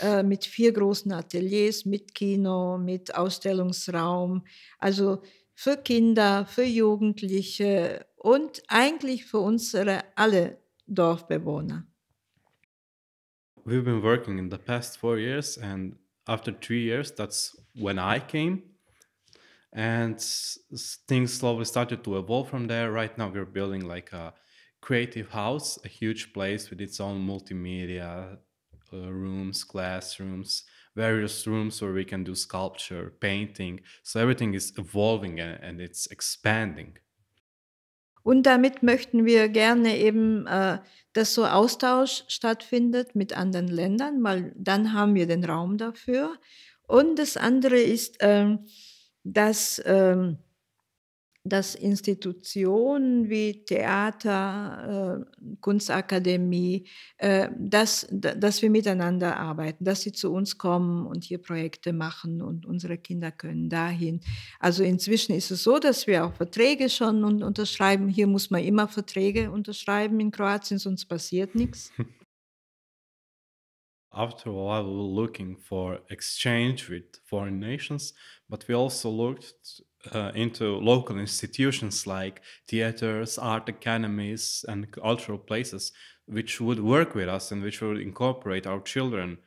[0.01, 4.43] äh, mit vier großen Ateliers, mit Kino, mit Ausstellungsraum.
[4.79, 5.21] Also
[5.53, 11.85] für Kinder, für Jugendliche und eigentlich für unsere alle Dorfbewohner.
[13.63, 18.19] We've been working in the past four years, and after three years, that's when I
[18.19, 18.63] came.
[19.71, 20.19] And
[21.07, 22.91] things slowly started to evolve from there.
[22.91, 24.33] Right now, we're building like a
[24.81, 28.39] creative house, a huge place with its own multimedia
[28.91, 33.81] rooms, classrooms, various rooms where we can do sculpture, painting.
[34.03, 36.97] So everything is evolving and, and it's expanding.
[38.23, 40.77] Und damit möchten wir gerne eben, äh,
[41.13, 46.37] dass so Austausch stattfindet mit anderen Ländern, weil dann haben wir den Raum dafür.
[46.87, 48.65] Und das andere ist, ähm,
[49.23, 50.37] dass ähm,
[51.43, 60.31] dass Institutionen wie Theater, äh, Kunstakademie, äh, dass, dass wir miteinander arbeiten, dass sie zu
[60.31, 64.21] uns kommen und hier Projekte machen und unsere Kinder können dahin.
[64.59, 68.07] Also inzwischen ist es so, dass wir auch Verträge schon unterschreiben.
[68.07, 71.91] Hier muss man immer Verträge unterschreiben in Kroatien, sonst passiert nichts.
[74.13, 78.13] After a while, we were looking for exchange with foreign nations,
[78.49, 79.81] but we also looked
[80.13, 85.91] uh, into local institutions like theaters, art academies, and cultural places,
[86.25, 89.37] which would work with us and which would incorporate our children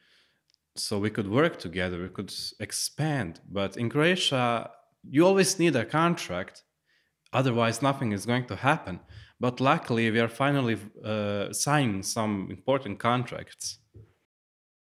[0.77, 3.41] so we could work together, we could expand.
[3.49, 4.71] But in Croatia,
[5.09, 6.65] you always need a contract,
[7.33, 9.01] otherwise, nothing is going to happen.
[9.41, 13.79] But luckily, we are finally uh, signing some important contracts.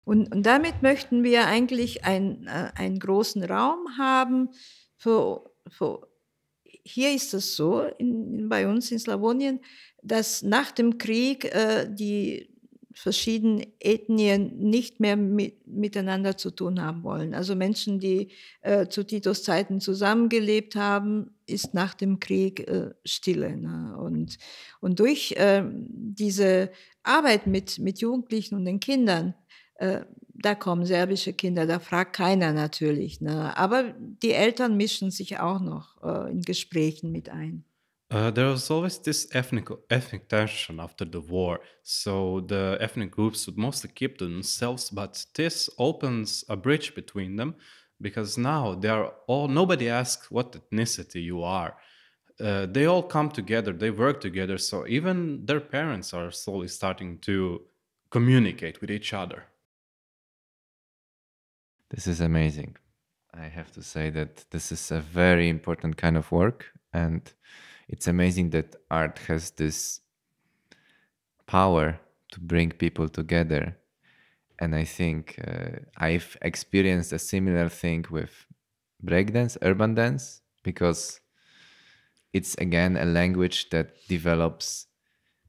[0.07, 4.51] Und, und, damit möchten wir eigentlich ein, äh, einen großen Raum haben
[4.99, 5.51] für
[6.85, 9.61] hier ist es so, in, bei uns in Slawonien,
[10.03, 12.55] dass nach dem Krieg äh, die
[12.95, 17.35] verschiedenen Ethnien nicht mehr mit, miteinander zu tun haben wollen.
[17.35, 18.29] Also Menschen, die
[18.61, 23.57] äh, zu Titos Zeiten zusammengelebt haben, ist nach dem Krieg äh, Stille.
[23.57, 23.97] Ne?
[23.99, 24.39] Und,
[24.81, 26.71] und durch äh, diese
[27.03, 29.35] Arbeit mit, mit Jugendlichen und den Kindern
[30.35, 33.21] da kommen serbische Kinder, da fragt keiner natürlich.
[33.21, 33.57] Ne?
[33.57, 37.65] Aber die Eltern mischen sich auch noch äh, in Gesprächen mit ein.
[38.13, 43.47] Uh, there was always this ethnic ethnic tension after the war, so the ethnic groups
[43.47, 44.91] would mostly keep to themselves.
[44.91, 47.55] But this opens a bridge between them
[48.01, 51.77] because now they are all nobody asks what ethnicity you are.
[52.39, 57.19] Uh, they all come together, they work together, so even their parents are slowly starting
[57.21, 57.63] to
[58.11, 59.45] communicate with each other.
[61.91, 62.77] This is amazing.
[63.33, 67.21] I have to say that this is a very important kind of work, and
[67.89, 70.01] it's amazing that art has this
[71.47, 71.99] power
[72.33, 73.77] to bring people together.
[74.61, 78.47] And I think uh, I've experienced a similar thing with
[79.05, 81.21] breakdance, urban dance, because
[82.33, 84.87] it's again a language that develops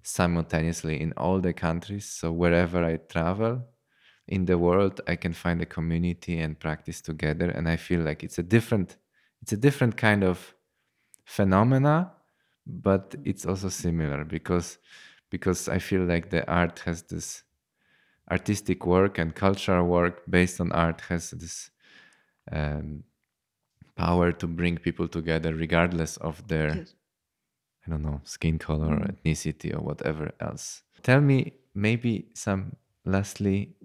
[0.03, 2.05] simultaneously in all the countries.
[2.05, 3.63] So wherever I travel,
[4.27, 8.23] in the world i can find a community and practice together and i feel like
[8.23, 8.97] it's a different
[9.41, 10.55] it's a different kind of
[11.25, 12.11] phenomena
[12.65, 14.79] but it's also similar because
[15.29, 17.43] because i feel like the art has this
[18.31, 21.69] artistic work and cultural work based on art has this
[22.51, 23.03] um,
[23.95, 26.95] power to bring people together regardless of their yes.
[27.85, 29.01] i don't know skin color mm.
[29.01, 33.75] or ethnicity or whatever else tell me maybe some lastly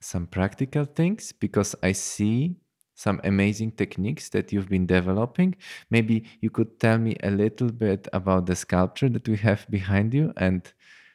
[0.00, 2.56] some practical things because I see
[2.94, 5.54] some amazing techniques that you've been developing.
[5.90, 10.12] Maybe you could tell me a little bit about the sculpture that we have behind
[10.12, 10.62] you and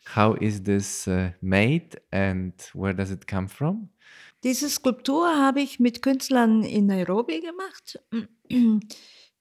[0.05, 3.89] how is this uh, made and where does it come from?
[4.43, 7.99] Diese Skulptur habe ich mit Künstlern in Nairobi gemacht.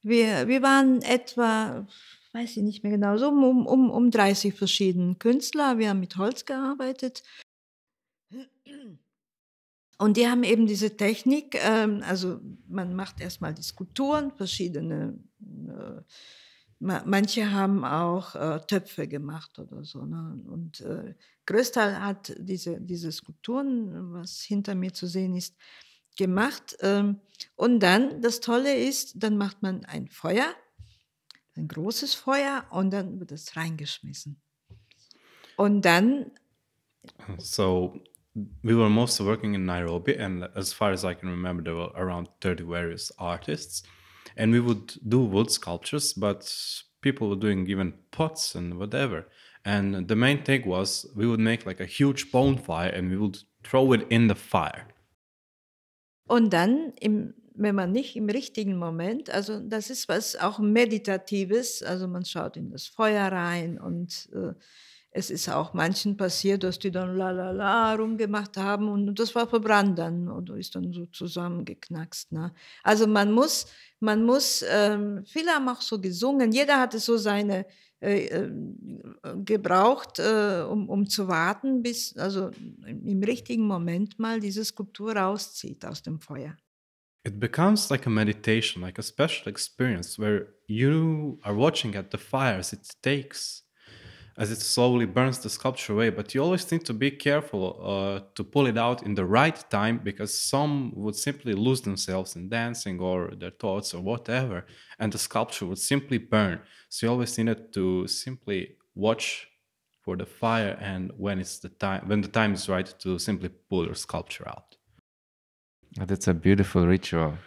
[0.04, 1.86] Wir, wir waren etwa,
[2.32, 5.78] weiß ich nicht mehr genau, so um, um, um 30 verschiedene Künstler.
[5.78, 7.22] Wir haben mit Holz gearbeitet.
[10.02, 16.00] Und die haben eben diese Technik, ähm, also man macht erstmal die Skulpturen, verschiedene, äh,
[16.80, 20.04] manche haben auch äh, Töpfe gemacht oder so.
[20.04, 20.42] Ne?
[20.48, 21.14] Und äh,
[21.46, 25.56] Größteil hat diese, diese Skulpturen, was hinter mir zu sehen ist,
[26.16, 26.76] gemacht.
[26.80, 27.20] Ähm,
[27.54, 30.52] und dann, das Tolle ist, dann macht man ein Feuer,
[31.54, 34.42] ein großes Feuer und dann wird es reingeschmissen.
[35.56, 36.32] Und dann.
[37.38, 38.02] So
[38.62, 41.90] we were mostly working in Nairobi, and as far as I can remember, there were
[41.94, 43.82] around 30 various artists.
[44.36, 46.50] And we would do wood sculptures, but
[47.02, 49.26] people were doing even pots and whatever.
[49.64, 53.38] And the main thing was we would make like a huge bonfire and we would
[53.62, 54.86] throw it in the fire.
[56.28, 61.82] Und dann, im, wenn man nicht im richtigen Moment, also das ist was auch Meditatives,
[61.82, 64.54] also man schaut in das Feuer rein und äh,
[65.14, 69.34] es ist auch manchen passiert, dass die dann la la la rumgemacht haben und das
[69.34, 72.32] war verbrannt dann oder ist dann so zusammengeknackst.
[72.32, 72.52] Ne?
[72.82, 73.66] Also man muss,
[74.00, 77.66] man muss, ähm, viele haben auch so gesungen, jeder hatte so seine
[78.00, 78.50] äh, äh,
[79.44, 82.50] gebraucht, äh, um, um zu warten, bis also
[82.86, 86.56] im richtigen Moment mal diese Skulptur rauszieht aus dem Feuer.
[87.24, 92.18] It becomes like a meditation, like a special experience where you are watching at the
[92.18, 92.72] fires.
[92.72, 93.61] It takes
[94.36, 96.10] as it slowly burns the sculpture away.
[96.10, 99.58] But you always need to be careful uh, to pull it out in the right
[99.70, 104.66] time because some would simply lose themselves in dancing or their thoughts or whatever,
[104.98, 106.60] and the sculpture would simply burn.
[106.88, 109.48] So you always needed to simply watch
[110.02, 113.48] for the fire and when it's the time when the time is right to simply
[113.48, 114.76] pull your sculpture out.
[115.96, 117.38] That's a beautiful ritual.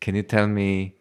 [0.00, 0.97] Can you tell me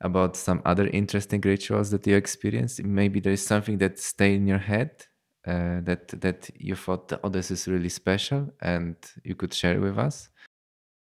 [0.00, 2.82] about some other interesting rituals that you experienced?
[2.82, 5.06] Maybe there is something that stayed in your head
[5.46, 9.98] uh, that that you thought, oh, this is really special, and you could share with
[9.98, 10.30] us.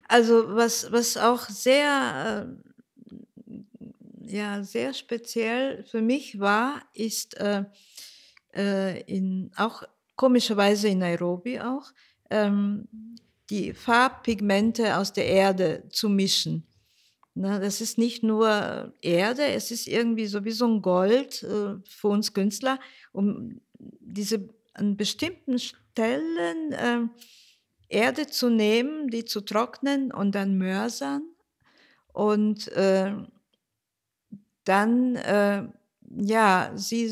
[0.09, 2.57] Also was, was auch sehr,
[3.49, 3.57] äh,
[4.26, 7.64] ja, sehr speziell für mich war, ist äh,
[8.55, 9.82] äh, in, auch
[10.16, 11.93] komischerweise in Nairobi auch,
[12.30, 12.89] ähm,
[13.51, 16.66] die Farbpigmente aus der Erde zu mischen.
[17.37, 21.74] Na, das ist nicht nur Erde, es ist irgendwie so wie so ein Gold äh,
[21.85, 22.78] für uns Künstler,
[23.12, 27.01] um diese an bestimmten Stellen äh,
[27.89, 31.22] Erde zu nehmen, die zu trocknen und dann mörsern
[32.12, 33.14] und äh,
[34.64, 35.64] dann äh,
[36.16, 37.09] ja sie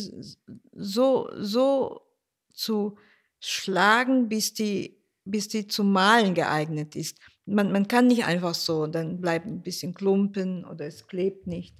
[0.72, 2.02] so so
[2.54, 2.96] zu
[3.40, 7.18] schlagen, bis die bis die zum Malen geeignet ist.
[7.46, 11.76] Man, man kann nicht einfach so, dann bleibt ein bisschen Klumpen oder es klebt nicht.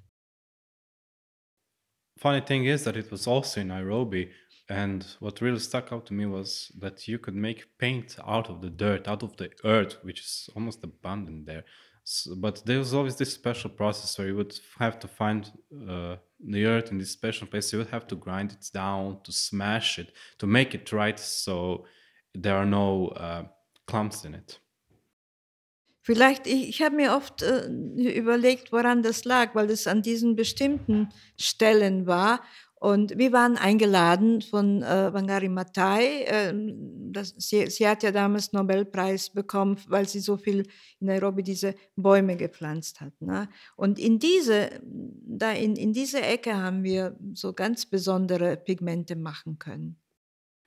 [2.19, 4.31] Funny thing is that it was also in Nairobi,
[4.69, 8.61] and what really stuck out to me was that you could make paint out of
[8.61, 11.65] the dirt, out of the earth, which is almost abundant there.
[12.05, 15.51] So, but there was always this special process where you would have to find
[15.89, 17.73] uh, the earth in this special place.
[17.73, 21.87] You would have to grind it down, to smash it, to make it right, so
[22.35, 23.45] there are no uh,
[23.87, 24.59] clumps in it.
[26.03, 30.35] Vielleicht, ich, ich habe mir oft äh, überlegt, woran das lag, weil es an diesen
[30.35, 32.41] bestimmten Stellen war.
[32.83, 36.25] Und wir waren eingeladen von äh, Wangari Maathai.
[36.25, 36.53] Äh,
[37.13, 40.67] das, sie, sie hat ja damals Nobelpreis bekommen, weil sie so viel
[40.99, 43.13] in Nairobi diese Bäume gepflanzt hat.
[43.21, 43.49] Ne?
[43.77, 49.61] Und in diese, da in, in diese Ecke haben wir so ganz besondere Pigmente machen
[49.61, 50.02] können.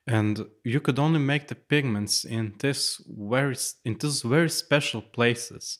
[0.08, 5.80] And you could only make the pigments in this very in these very special places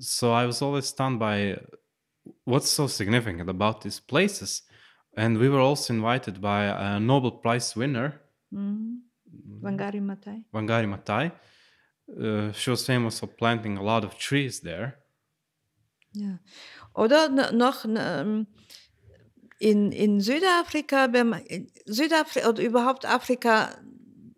[0.00, 1.56] so i was always stunned by
[2.44, 4.62] what's so significant about these places
[5.16, 8.20] and we were also invited by a nobel prize winner
[8.52, 9.00] Mhm.
[9.62, 10.44] Wangari Maathai.
[10.52, 11.32] wangari maathai
[12.20, 14.98] uh, she was famous for planting a lot of trees there
[16.14, 16.38] Ja.
[16.94, 18.46] Oder noch ähm,
[19.62, 23.70] in, in Südafrika, in Südafrika oder überhaupt Afrika,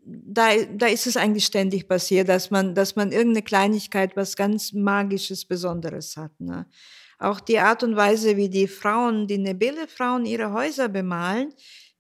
[0.05, 4.75] da, da ist es eigentlich ständig passiert, dass man, dass man irgendeine Kleinigkeit, was ganz
[4.75, 6.39] Magisches, Besonderes hat.
[6.41, 6.66] Ne?
[7.18, 11.55] Auch die Art und Weise, wie die Frauen, die Nebele-Frauen ihre Häuser bemalen,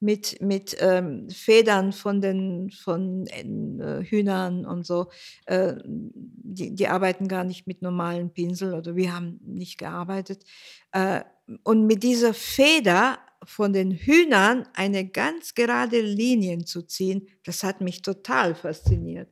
[0.04, 5.10] mit, mit ähm, Federn von den von äh, Hühnern und so.
[5.46, 10.44] Äh, die, die arbeiten gar nicht mit normalen Pinsel oder wir haben nicht gearbeitet.
[10.92, 11.22] Äh,
[11.62, 17.80] und mit dieser Feder von den Hühnern eine ganz gerade Linien zu ziehen, das hat
[17.80, 19.28] mich total fasziniert.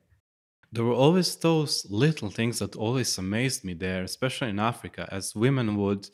[0.73, 5.35] there were always those little things that always amazed me there, especially in Africa, as
[5.35, 6.09] women would,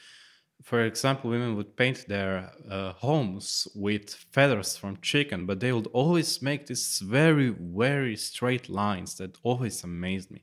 [0.62, 5.88] for example, women would paint their uh, homes with feathers from chicken, but they would
[5.94, 10.42] always make these very, very straight lines that always amazed me.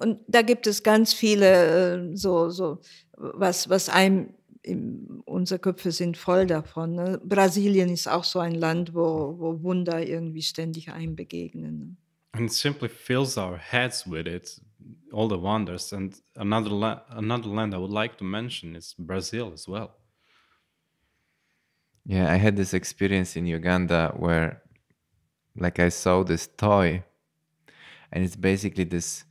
[0.00, 2.80] Und da gibt es ganz viele äh, so, so
[3.16, 6.94] was, was einem, im, unsere Köpfe sind voll davon.
[6.94, 7.20] Ne?
[7.22, 11.78] Brasilien ist auch so ein Land, wo, wo Wunder irgendwie ständig einem begegnen.
[11.78, 11.96] Ne?
[12.32, 14.60] And it simply fills our heads with it,
[15.12, 15.92] all the wonders.
[15.92, 19.96] And another, la- another land I would like to mention is Brazil as well.
[22.06, 24.62] Yeah, I had this experience in Uganda where,
[25.56, 27.02] like, I saw this toy,
[28.12, 29.24] and it's basically this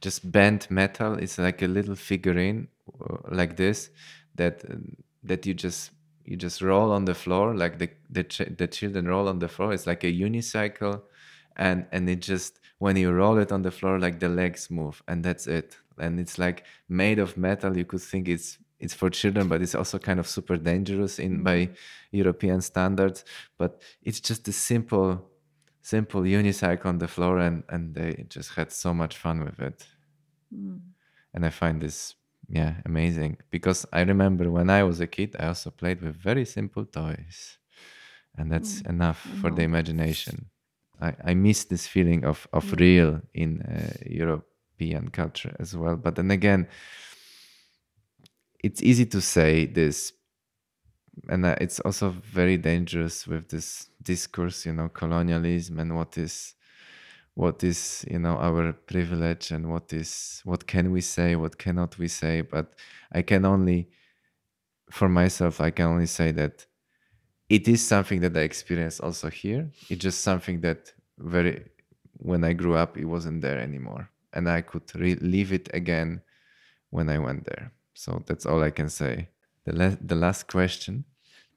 [0.00, 1.14] just bent metal.
[1.14, 2.68] It's like a little figurine,
[3.00, 3.90] uh, like this,
[4.34, 4.64] that
[5.22, 5.92] that you just
[6.24, 9.48] you just roll on the floor, like the the ch- the children roll on the
[9.48, 9.72] floor.
[9.72, 11.02] It's like a unicycle,
[11.56, 15.02] and and it just when you roll it on the floor, like the legs move,
[15.08, 15.76] and that's it.
[15.98, 17.76] And it's like made of metal.
[17.76, 21.36] You could think it's it's for children, but it's also kind of super dangerous in
[21.36, 21.44] mm-hmm.
[21.44, 21.70] by
[22.10, 23.24] European standards.
[23.56, 25.24] But it's just a simple,
[25.80, 29.86] simple unicycle on the floor, and and they just had so much fun with it.
[30.54, 30.80] Mm.
[31.32, 32.14] And I find this
[32.48, 36.44] yeah amazing because I remember when I was a kid, I also played with very
[36.44, 37.58] simple toys,
[38.36, 38.90] and that's mm.
[38.90, 40.50] enough for the imagination.
[41.00, 45.96] I, I miss this feeling of of real in uh, European culture as well.
[45.96, 46.68] But then again,
[48.62, 50.12] it's easy to say this
[51.28, 56.54] and uh, it's also very dangerous with this discourse you know colonialism and what is
[57.34, 61.98] what is you know our privilege and what is what can we say what cannot
[61.98, 62.74] we say but
[63.12, 63.88] i can only
[64.90, 66.65] for myself i can only say that
[67.48, 69.70] it is something that i experienced also here.
[69.88, 71.64] It's just something that very
[72.18, 74.10] when i grew up it wasn't there anymore.
[74.32, 76.22] And i could re- leave it again
[76.90, 77.72] when i went there.
[77.94, 79.28] So that's all i can say.
[79.64, 81.04] The, la- the last question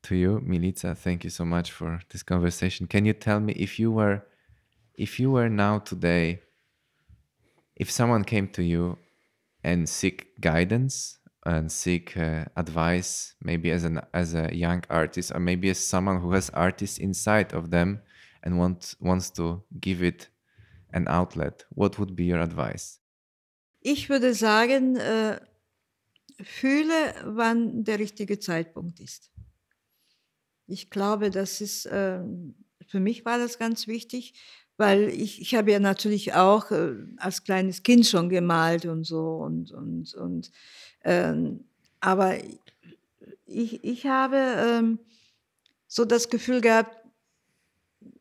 [0.03, 2.87] to you milica thank you so much for this conversation.
[2.87, 4.23] Can you tell me if you were
[4.95, 6.41] if you were now today
[7.75, 8.97] if someone came to you
[9.63, 11.18] and seek guidance
[11.49, 16.21] and seek uh, advice maybe as an as a young artist or maybe as someone
[16.21, 18.01] who has artists inside of them
[18.43, 20.29] and wants wants to give it
[20.93, 22.99] an outlet what would be your advice
[23.81, 25.39] Ich würde sagen, äh,
[26.41, 29.31] fühle, wann der richtige Zeitpunkt ist.
[30.67, 32.19] Ich glaube, das ist, äh,
[32.87, 34.33] für mich war das ganz wichtig,
[34.79, 39.35] weil ich, ich habe ja natürlich auch äh, als kleines Kind schon gemalt und so
[39.35, 40.51] und, und, und
[41.03, 41.65] ähm,
[41.99, 42.37] aber
[43.45, 44.99] ich, ich habe ähm,
[45.87, 46.95] so das Gefühl gehabt,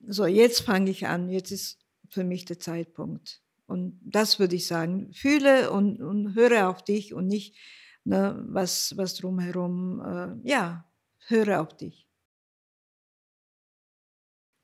[0.09, 1.79] so jetzt fange ich an, jetzt ist
[2.09, 3.41] für mich der Zeitpunkt.
[3.67, 7.55] Und das würde ich sagen, fühle und, und höre auf dich und nicht,
[8.03, 10.01] ne, was, was drumherum,
[10.45, 10.87] äh, ja,
[11.27, 12.08] höre auf dich.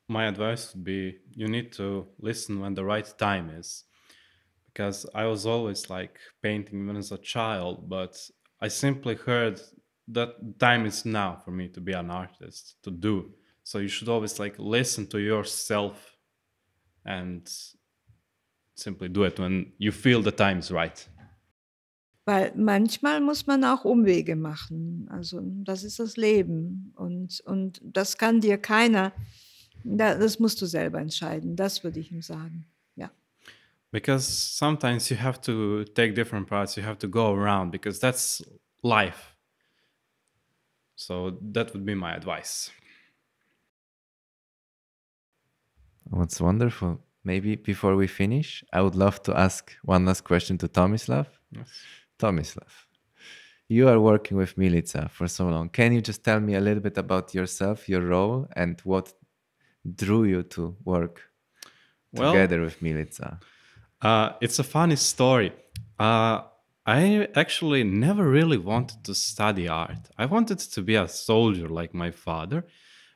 [0.09, 3.85] My advice would be you need to listen when the right time is.
[4.67, 8.17] Because I was always like painting even as a child, but
[8.61, 9.61] I simply heard
[10.09, 13.31] that time is now for me to be an artist, to do.
[13.63, 16.17] So you should always like listen to yourself
[17.05, 17.49] and
[18.75, 21.09] simply do it when you feel the time is right.
[22.27, 25.09] Weil manchmal muss man auch Umwege machen.
[25.11, 26.93] Also das ist das Leben.
[26.97, 29.13] Und, und das kann dir keiner,
[29.85, 31.57] das musst du selber entscheiden.
[31.57, 32.67] Das würde ich ihm sagen.
[32.97, 33.11] Ja.
[33.93, 38.43] Because sometimes you have to take different paths, you have to go around because that's
[38.83, 39.37] life.
[40.97, 42.71] So that would be my advice.
[46.11, 47.01] Oh, What's wonderful.
[47.25, 51.27] Maybe before we finish, I would love to ask one last question to Tomislav.
[51.51, 51.69] Yes.
[52.19, 52.87] Tomislav,
[53.69, 55.69] you are working with Milica for so long.
[55.69, 59.13] Can you just tell me a little bit about yourself, your role, and what
[59.85, 61.23] drew you to work
[62.13, 63.41] Well- together with Milica?
[64.01, 65.53] Uh, it's a funny story.
[65.99, 66.43] Uh,
[66.87, 70.11] I actually never really wanted to study art.
[70.19, 72.67] I wanted to be a soldier like my father,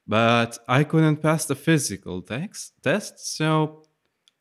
[0.07, 3.83] but I couldn't pass the physical text, test, so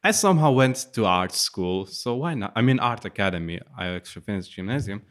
[0.01, 1.85] I somehow went to art school.
[1.87, 2.53] So why not?
[2.55, 3.59] I mean, art academy.
[3.77, 5.01] I actually finished gymnasium,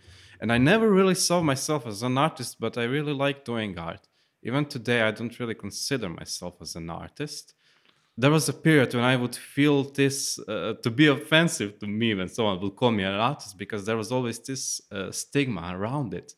[0.41, 4.09] and I never really saw myself as an artist, but I really like doing art.
[4.47, 7.55] Even today, I don't really consider myself as an artist
[8.19, 12.15] there was a period when I would feel this uh, to be offensive to me
[12.15, 16.15] when someone would call me an artist because there was always this uh, stigma around
[16.15, 16.35] it.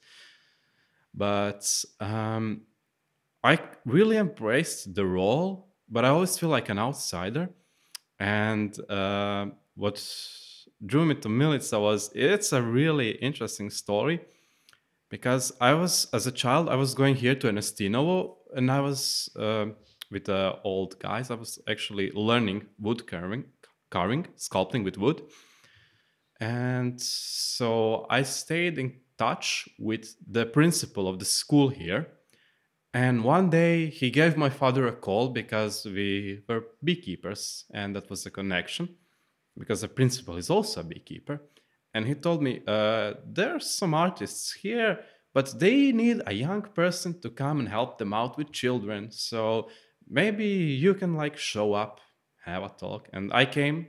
[1.15, 2.63] But um,
[3.45, 7.49] I really embraced the role, but I always feel like an outsider.
[8.19, 9.47] And uh,
[9.77, 10.05] what
[10.85, 14.21] drew me to Milica was it's a really interesting story
[15.09, 19.31] because I was, as a child, I was going here to Ernestinovo and I was
[19.37, 19.67] uh,
[20.11, 21.31] with the old guys.
[21.31, 23.45] I was actually learning wood carving,
[23.91, 25.23] carving, sculpting with wood.
[26.41, 32.07] And so I stayed in touch with the principal of the school here.
[32.95, 38.09] And one day he gave my father a call because we were beekeepers, and that
[38.09, 38.89] was a connection
[39.59, 41.43] because the principal is also a beekeeper.
[41.95, 45.01] And he told me, uh, There are some artists here,
[45.35, 49.11] but they need a young person to come and help them out with children.
[49.11, 49.69] So
[50.09, 52.01] maybe you can like show up,
[52.45, 53.09] have a talk.
[53.13, 53.89] And I came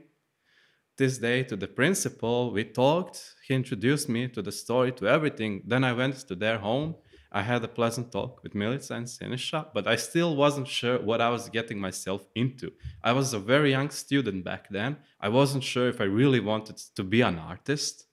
[0.96, 2.52] this day to the principal.
[2.52, 3.34] We talked.
[3.46, 5.62] He introduced me to the story, to everything.
[5.66, 6.94] Then I went to their home.
[7.32, 11.20] I had a pleasant talk with Milica and Sinisha, but I still wasn't sure what
[11.20, 12.72] I was getting myself into.
[13.04, 14.96] I was a very young student back then.
[15.20, 18.06] I wasn't sure if I really wanted to be an artist.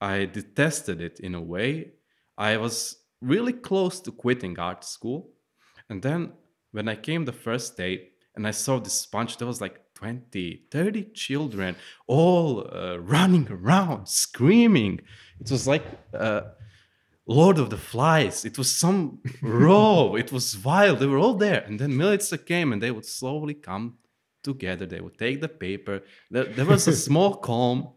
[0.00, 1.92] I detested it in a way.
[2.36, 5.30] I was really close to quitting art school.
[5.88, 6.32] And then
[6.72, 10.64] when I came the first day and I saw this bunch, there was like 20,
[10.70, 11.76] 30 children
[12.06, 15.00] all uh, running around, screaming.
[15.40, 16.42] It was like uh,
[17.26, 18.44] Lord of the Flies.
[18.44, 20.98] It was some raw, it was wild.
[20.98, 21.62] They were all there.
[21.62, 23.98] And then Milica came and they would slowly come
[24.42, 24.86] together.
[24.86, 26.02] They would take the paper.
[26.30, 27.90] There, there was a small calm.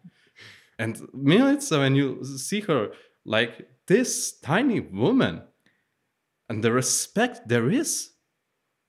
[0.77, 2.91] And Milica, when you see her,
[3.25, 5.41] like this tiny woman
[6.49, 8.11] and the respect there is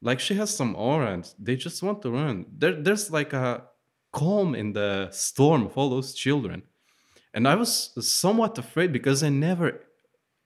[0.03, 3.65] like she has some aura and they just want to run there, there's like a
[4.13, 6.63] calm in the storm of all those children
[7.35, 9.81] and i was somewhat afraid because i never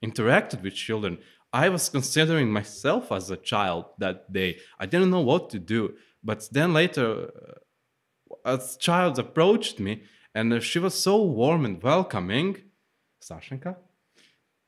[0.05, 1.19] interacted with children
[1.53, 5.95] i was considering myself as a child that day i didn't know what to do
[6.23, 7.31] but then later
[8.47, 10.03] uh, a child approached me
[10.35, 12.57] and she was so warm and welcoming
[13.23, 13.77] sashenka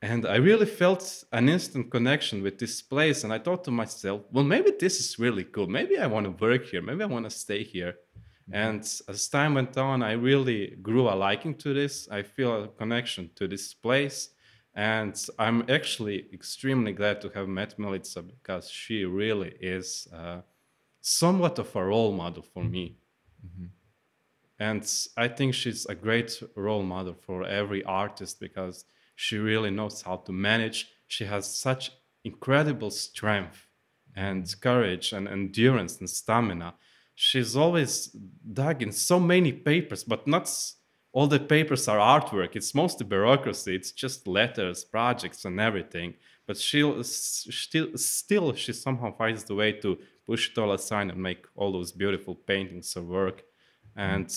[0.03, 3.23] and I really felt an instant connection with this place.
[3.23, 5.67] And I thought to myself, well, maybe this is really cool.
[5.67, 6.81] Maybe I want to work here.
[6.81, 7.93] Maybe I want to stay here.
[7.93, 8.53] Mm-hmm.
[8.53, 12.09] And as time went on, I really grew a liking to this.
[12.11, 14.27] I feel a connection to this place.
[14.75, 20.41] And I'm actually extremely glad to have met Milica because she really is uh,
[21.01, 22.97] somewhat of a role model for me.
[23.45, 23.65] Mm-hmm.
[24.59, 30.01] And I think she's a great role model for every artist because she really knows
[30.01, 30.89] how to manage.
[31.07, 31.91] She has such
[32.23, 33.67] incredible strength
[34.15, 36.75] and courage and endurance and stamina.
[37.15, 40.49] She's always dug in so many papers, but not
[41.13, 42.55] all the papers are artwork.
[42.55, 43.75] It's mostly bureaucracy.
[43.75, 46.15] It's just letters, projects, and everything.
[46.47, 51.21] But she'll still, still, she somehow finds the way to push it all aside and
[51.21, 53.43] make all those beautiful paintings of work.
[53.95, 54.35] And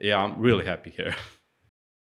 [0.00, 1.14] yeah, I'm really happy here.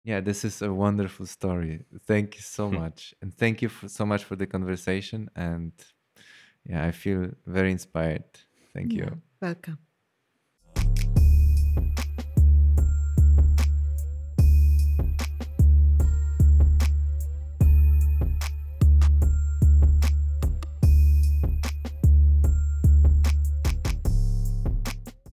[0.05, 1.83] Yeah, this is a wonderful story.
[2.07, 2.75] Thank you so hmm.
[2.75, 3.13] much.
[3.21, 5.29] and thank you for, so much for the conversation.
[5.35, 5.73] And
[6.65, 8.23] yeah, I feel very inspired.
[8.73, 9.21] Thank you.
[9.41, 9.77] Welcome.